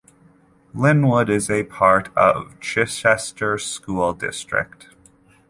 [0.73, 4.87] Linwood is a part of Chichester School District.